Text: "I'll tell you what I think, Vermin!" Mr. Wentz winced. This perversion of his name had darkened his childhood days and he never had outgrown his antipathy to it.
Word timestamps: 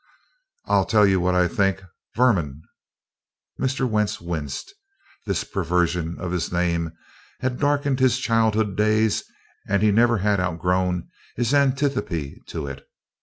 "I'll 0.65 0.85
tell 0.85 1.05
you 1.05 1.19
what 1.19 1.35
I 1.35 1.47
think, 1.47 1.83
Vermin!" 2.15 2.63
Mr. 3.59 3.87
Wentz 3.87 4.19
winced. 4.19 4.73
This 5.27 5.43
perversion 5.43 6.17
of 6.19 6.31
his 6.31 6.51
name 6.51 6.93
had 7.41 7.59
darkened 7.59 7.99
his 7.99 8.17
childhood 8.17 8.75
days 8.75 9.23
and 9.67 9.83
he 9.83 9.91
never 9.91 10.17
had 10.17 10.39
outgrown 10.39 11.07
his 11.35 11.53
antipathy 11.53 12.41
to 12.47 12.65
it. 12.65 12.83